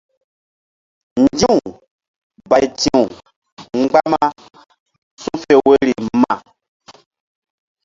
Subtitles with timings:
[1.23, 1.57] Nzi̧w
[2.49, 2.99] bayti̧w
[3.79, 4.21] mgbama
[5.21, 6.35] su̧fe woyri ma.